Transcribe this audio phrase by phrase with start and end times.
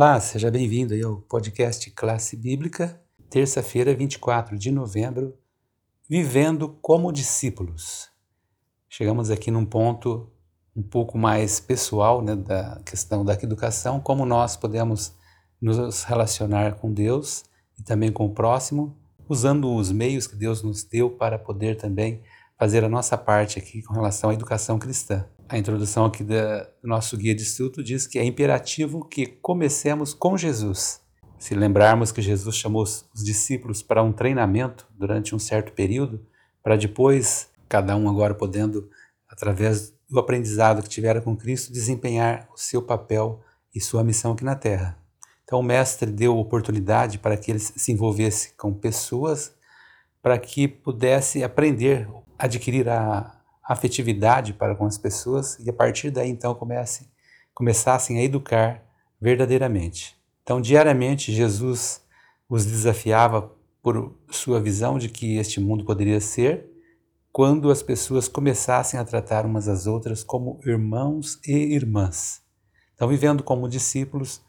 [0.00, 5.36] Olá, seja bem-vindo ao podcast Classe Bíblica, terça-feira, 24 de novembro,
[6.08, 8.08] Vivendo como Discípulos.
[8.88, 10.30] Chegamos aqui num ponto
[10.76, 15.16] um pouco mais pessoal né, da questão da educação, como nós podemos
[15.60, 17.42] nos relacionar com Deus
[17.76, 18.96] e também com o próximo,
[19.28, 22.22] usando os meios que Deus nos deu para poder também
[22.58, 25.24] fazer a nossa parte aqui com relação à educação cristã.
[25.48, 26.34] A introdução aqui do
[26.82, 31.00] nosso guia de estudo diz que é imperativo que comecemos com Jesus.
[31.38, 36.26] Se lembrarmos que Jesus chamou os discípulos para um treinamento durante um certo período,
[36.62, 38.90] para depois, cada um agora podendo,
[39.28, 43.40] através do aprendizado que tiveram com Cristo, desempenhar o seu papel
[43.72, 44.98] e sua missão aqui na terra.
[45.44, 49.54] Então, o Mestre deu oportunidade para que eles se envolvessem com pessoas,
[50.20, 52.06] para que pudesse aprender
[52.38, 56.54] adquirir a afetividade para com as pessoas e a partir daí então
[57.52, 58.82] começassem a educar
[59.20, 60.16] verdadeiramente.
[60.42, 62.00] Então, diariamente, Jesus
[62.48, 66.70] os desafiava por sua visão de que este mundo poderia ser
[67.30, 72.40] quando as pessoas começassem a tratar umas às outras como irmãos e irmãs.
[72.94, 74.40] Então, vivendo como discípulos,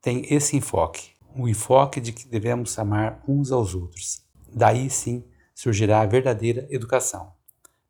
[0.00, 4.22] tem esse enfoque, o enfoque de que devemos amar uns aos outros.
[4.52, 5.22] Daí sim
[5.54, 7.32] surgirá a verdadeira educação.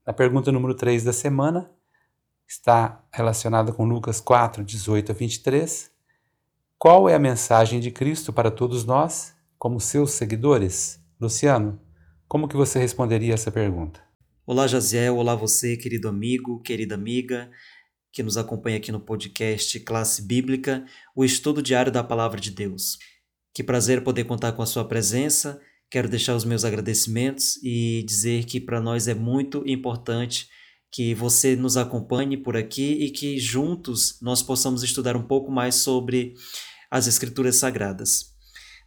[0.05, 1.71] A pergunta número 3 da semana
[2.47, 5.91] está relacionada com Lucas 4, 18 a 23.
[6.79, 11.01] Qual é a mensagem de Cristo para todos nós, como seus seguidores?
[11.19, 11.81] Luciano,
[12.29, 14.01] como que você responderia essa pergunta?
[14.47, 15.17] Olá, Jaziel.
[15.17, 17.51] Olá, você, querido amigo, querida amiga,
[18.13, 20.85] que nos acompanha aqui no podcast Classe Bíblica,
[21.17, 22.99] o estudo diário da Palavra de Deus.
[23.55, 25.59] Que prazer poder contar com a sua presença
[25.91, 30.49] Quero deixar os meus agradecimentos e dizer que para nós é muito importante
[30.91, 35.77] que você nos acompanhe por aqui e que juntos nós possamos estudar um pouco mais
[35.77, 36.35] sobre
[36.91, 38.33] as Escrituras Sagradas.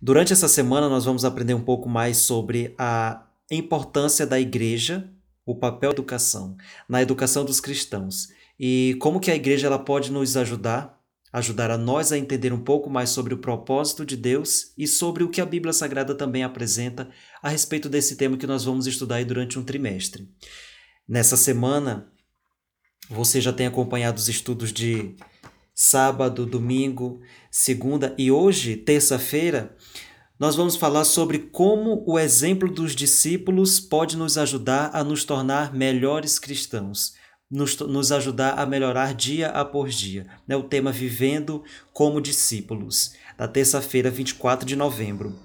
[0.02, 5.10] Durante essa semana, nós vamos aprender um pouco mais sobre a importância da igreja,
[5.46, 6.56] o papel da educação,
[6.88, 10.97] na educação dos cristãos e como que a igreja ela pode nos ajudar
[11.38, 15.24] ajudar a nós a entender um pouco mais sobre o propósito de Deus e sobre
[15.24, 17.10] o que a Bíblia Sagrada também apresenta
[17.42, 20.30] a respeito desse tema que nós vamos estudar durante um trimestre.
[21.08, 22.12] Nessa semana,
[23.10, 25.16] você já tem acompanhado os estudos de
[25.74, 27.22] sábado, domingo,
[27.52, 29.76] segunda e hoje, terça-feira,
[30.40, 35.74] nós vamos falar sobre como o exemplo dos discípulos pode nos ajudar a nos tornar
[35.74, 37.17] melhores cristãos
[37.50, 40.28] nos, nos ajudar a melhorar dia após dia.
[40.48, 40.56] Né?
[40.56, 41.64] O tema Vivendo
[41.94, 45.36] como Discípulos, da terça-feira, 24 de novembro.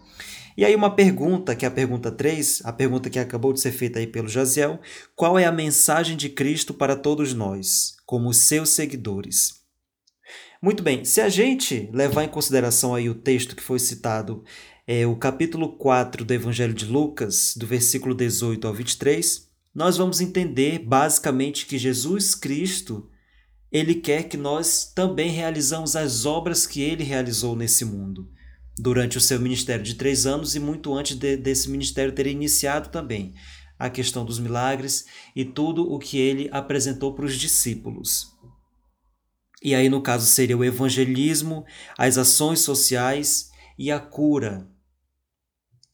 [0.56, 3.72] E aí uma pergunta, que é a pergunta 3, a pergunta que acabou de ser
[3.72, 4.80] feita aí pelo Jaziel,
[5.16, 9.62] qual é a mensagem de Cristo para todos nós, como seus seguidores?
[10.60, 14.44] Muito bem, se a gente levar em consideração aí o texto que foi citado,
[14.86, 20.20] é, o capítulo 4 do Evangelho de Lucas, do versículo 18 ao 23, nós vamos
[20.20, 23.08] entender basicamente que Jesus Cristo,
[23.70, 28.28] ele quer que nós também realizamos as obras que ele realizou nesse mundo
[28.78, 32.88] durante o seu ministério de três anos e muito antes de, desse ministério ter iniciado
[32.90, 33.34] também
[33.78, 38.28] a questão dos milagres e tudo o que ele apresentou para os discípulos.
[39.62, 41.64] E aí, no caso, seria o evangelismo,
[41.96, 44.68] as ações sociais e a cura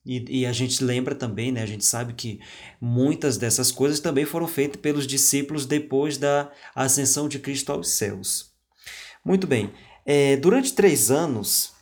[0.09, 2.41] e, e, a gente lembra também, né, a gente sabe que
[2.81, 8.51] muitas dessas coisas também foram feitas pelos discípulos depois da ascensão de Cristo aos céus.
[9.23, 9.71] Muito bem,
[10.07, 11.73] é, durante três anos,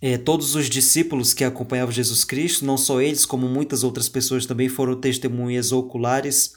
[0.00, 4.46] é, todos os discípulos que acompanhavam Jesus Cristo, não só eles, como muitas outras pessoas
[4.46, 6.52] também foram testemunhas oculares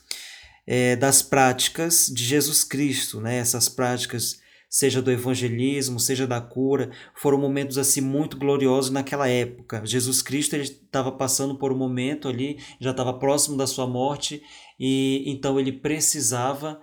[0.68, 6.92] é, das práticas de Jesus Cristo, né, essas práticas seja do evangelismo, seja da cura,
[7.16, 9.82] foram momentos assim muito gloriosos naquela época.
[9.86, 14.42] Jesus Cristo estava passando por um momento ali, já estava próximo da sua morte
[14.80, 16.82] e então ele precisava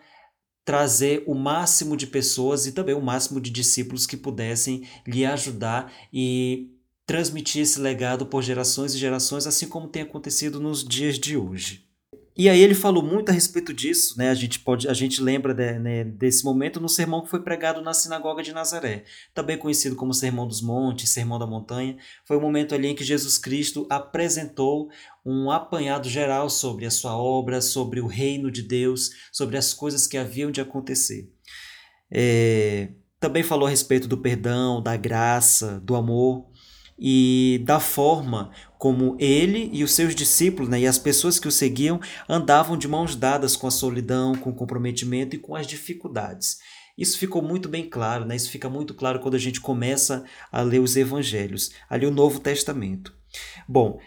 [0.65, 5.93] trazer o máximo de pessoas e também o máximo de discípulos que pudessem lhe ajudar
[6.13, 6.71] e
[7.05, 11.92] transmitir esse legado por gerações e gerações, assim como tem acontecido nos dias de hoje.
[12.35, 14.31] E aí ele falou muito a respeito disso, né?
[14.31, 17.83] A gente pode, a gente lembra de, né, desse momento no sermão que foi pregado
[17.83, 21.97] na sinagoga de Nazaré, também conhecido como Sermão dos Montes, Sermão da Montanha.
[22.25, 24.89] Foi o momento ali em que Jesus Cristo apresentou
[25.25, 30.07] um apanhado geral sobre a sua obra, sobre o reino de Deus, sobre as coisas
[30.07, 31.31] que haviam de acontecer.
[32.11, 32.89] É,
[33.21, 36.51] também falou a respeito do perdão, da graça, do amor
[36.99, 41.53] e da forma como ele e os seus discípulos né, e as pessoas que o
[41.53, 46.59] seguiam andavam de mãos dadas com a solidão, com o comprometimento e com as dificuldades.
[46.97, 48.37] Isso ficou muito bem claro, né?
[48.37, 52.39] Isso fica muito claro quando a gente começa a ler os evangelhos, ali o Novo
[52.39, 53.15] Testamento.
[53.67, 53.99] Bom,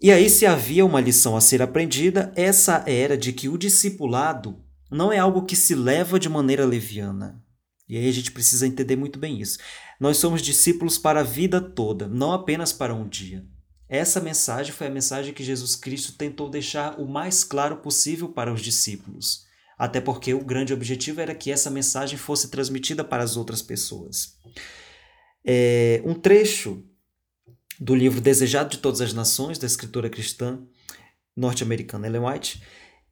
[0.00, 4.62] e aí se havia uma lição a ser aprendida, essa era de que o discipulado
[4.90, 7.42] não é algo que se leva de maneira leviana.
[7.88, 9.58] E aí a gente precisa entender muito bem isso.
[9.98, 13.44] Nós somos discípulos para a vida toda, não apenas para um dia.
[13.88, 18.52] Essa mensagem foi a mensagem que Jesus Cristo tentou deixar o mais claro possível para
[18.52, 19.46] os discípulos.
[19.78, 24.36] Até porque o grande objetivo era que essa mensagem fosse transmitida para as outras pessoas.
[25.44, 26.84] É, um trecho
[27.80, 30.60] do livro Desejado de Todas as Nações, da escritora cristã
[31.34, 32.62] norte-americana Ellen White,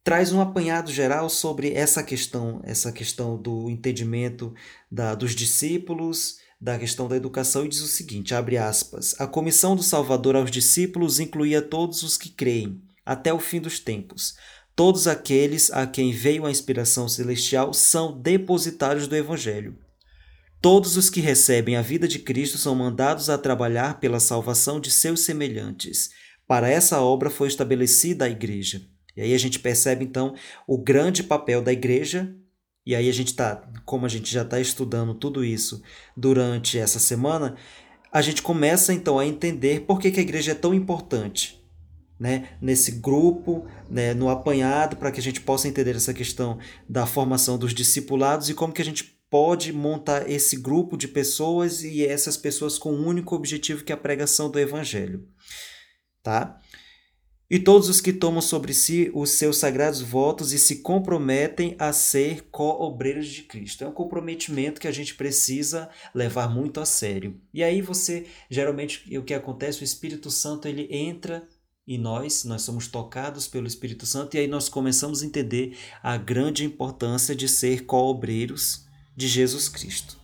[0.03, 4.55] traz um apanhado geral sobre essa questão, essa questão do entendimento
[4.91, 9.77] da, dos discípulos, da questão da educação e diz o seguinte, abre aspas, a comissão
[9.77, 14.37] do Salvador aos discípulos incluía todos os que creem, até o fim dos tempos.
[14.75, 19.79] Todos aqueles a quem veio a inspiração celestial são depositários do Evangelho.
[20.61, 24.91] Todos os que recebem a vida de Cristo são mandados a trabalhar pela salvação de
[24.91, 26.11] seus semelhantes.
[26.47, 28.83] Para essa obra foi estabelecida a igreja.
[29.17, 30.35] E aí a gente percebe então
[30.67, 32.35] o grande papel da igreja
[32.87, 35.83] e aí a gente está, como a gente já está estudando tudo isso
[36.17, 37.57] durante essa semana,
[38.13, 41.61] a gente começa então a entender por que, que a igreja é tão importante.
[42.19, 47.05] Né, nesse grupo, né, no apanhado, para que a gente possa entender essa questão da
[47.05, 52.07] formação dos discipulados e como que a gente pode montar esse grupo de pessoas e
[52.07, 55.29] essas pessoas com o um único objetivo que é a pregação do evangelho.
[56.23, 56.59] Tá?
[57.49, 61.93] E todos os que tomam sobre si os seus sagrados votos e se comprometem a
[61.93, 63.85] ser co-obreiros de Cristo.
[63.85, 67.41] É um comprometimento que a gente precisa levar muito a sério.
[67.55, 71.47] E aí você, geralmente, o que acontece, o Espírito Santo ele entra
[71.87, 76.17] em nós, nós somos tocados pelo Espírito Santo e aí nós começamos a entender a
[76.17, 78.85] grande importância de ser co-obreiros
[79.17, 80.19] de Jesus Cristo.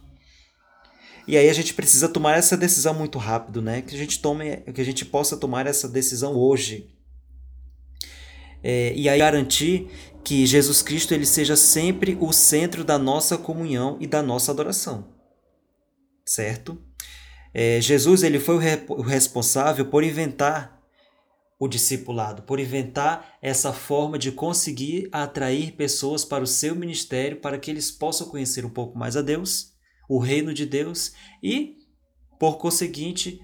[1.26, 3.80] E aí a gente precisa tomar essa decisão muito rápido, né?
[3.80, 6.91] Que a gente tome, que a gente possa tomar essa decisão hoje,
[8.62, 9.88] é, e aí garantir
[10.24, 15.08] que Jesus Cristo ele seja sempre o centro da nossa comunhão e da nossa adoração,
[16.24, 16.80] certo?
[17.52, 20.80] É, Jesus ele foi o, re o responsável por inventar
[21.58, 27.56] o discipulado, por inventar essa forma de conseguir atrair pessoas para o seu ministério, para
[27.56, 29.72] que eles possam conhecer um pouco mais a Deus,
[30.08, 31.76] o reino de Deus e,
[32.36, 33.40] por conseguinte,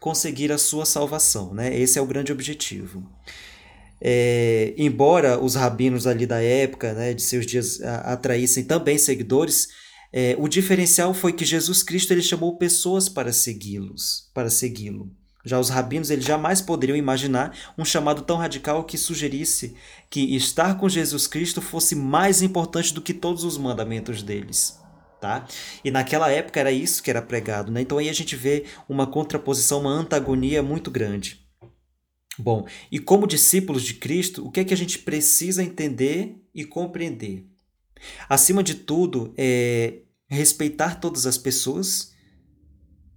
[0.00, 1.52] conseguir a sua salvação.
[1.52, 1.76] Né?
[1.76, 3.10] Esse é o grande objetivo.
[4.04, 9.68] É, embora os rabinos ali da época, né, de seus dias, atraíssem também seguidores,
[10.12, 15.10] é, o diferencial foi que Jesus Cristo ele chamou pessoas para segui-los, para segui-lo.
[15.44, 19.74] Já os rabinos eles jamais poderiam imaginar um chamado tão radical que sugerisse
[20.10, 24.78] que estar com Jesus Cristo fosse mais importante do que todos os mandamentos deles.
[25.20, 25.46] Tá?
[25.84, 27.72] E naquela época era isso que era pregado.
[27.72, 27.80] Né?
[27.80, 31.41] Então aí a gente vê uma contraposição, uma antagonia muito grande.
[32.38, 36.64] Bom, e como discípulos de Cristo, o que é que a gente precisa entender e
[36.64, 37.46] compreender?
[38.28, 42.12] Acima de tudo, é respeitar todas as pessoas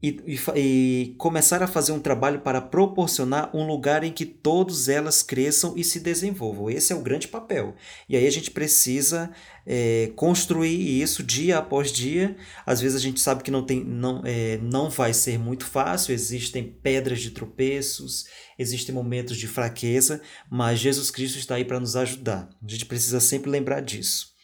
[0.01, 4.87] e, e, e, começar a fazer um trabalho para proporcionar um lugar em que todas
[4.87, 6.69] elas cresçam e se desenvolvam.
[6.69, 7.75] Esse é o grande papel.
[8.07, 9.31] E aí a gente precisa
[9.65, 12.35] é, construir isso dia após dia.
[12.65, 16.13] Às vezes a gente sabe que não, tem, não, é, não vai ser muito fácil,
[16.13, 18.25] existem pedras de tropeços,
[18.59, 22.49] existem momentos de fraqueza, mas Jesus Cristo está aí para nos ajudar.
[22.63, 24.34] A gente precisa sempre lembrar disso.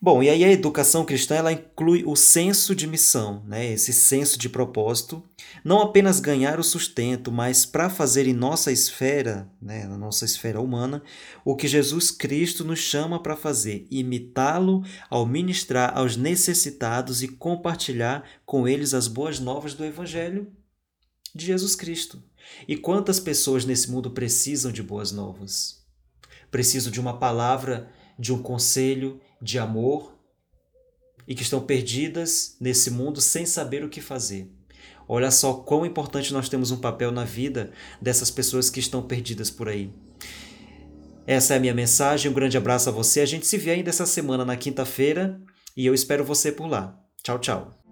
[0.00, 3.72] Bom, e aí a educação cristã ela inclui o senso de missão, né?
[3.72, 5.22] esse senso de propósito,
[5.64, 9.86] não apenas ganhar o sustento, mas para fazer em nossa esfera, né?
[9.86, 11.02] na nossa esfera humana,
[11.44, 18.22] o que Jesus Cristo nos chama para fazer, imitá-lo ao ministrar aos necessitados e compartilhar
[18.44, 20.52] com eles as boas novas do Evangelho
[21.34, 22.22] de Jesus Cristo.
[22.68, 25.84] E quantas pessoas nesse mundo precisam de boas novas?
[26.50, 30.16] Precisam de uma palavra, de um conselho, de amor
[31.26, 34.50] e que estão perdidas nesse mundo sem saber o que fazer.
[35.08, 39.50] Olha só quão importante nós temos um papel na vida dessas pessoas que estão perdidas
[39.50, 39.92] por aí.
[41.26, 42.30] Essa é a minha mensagem.
[42.30, 43.20] Um grande abraço a você.
[43.20, 45.40] A gente se vê ainda essa semana na quinta-feira
[45.76, 46.98] e eu espero você por lá.
[47.22, 47.85] Tchau, tchau.